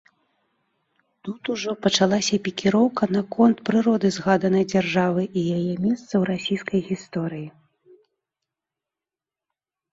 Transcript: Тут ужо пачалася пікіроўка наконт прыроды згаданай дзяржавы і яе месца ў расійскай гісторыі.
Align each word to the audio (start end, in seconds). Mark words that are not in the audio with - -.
Тут 1.27 1.41
ужо 1.55 1.71
пачалася 1.85 2.39
пікіроўка 2.47 3.03
наконт 3.17 3.57
прыроды 3.69 4.07
згаданай 4.17 4.67
дзяржавы 4.73 5.23
і 5.29 5.41
яе 5.57 5.61
месца 5.85 6.09
ў 6.21 6.23
расійскай 6.33 6.79
гісторыі. 6.91 7.47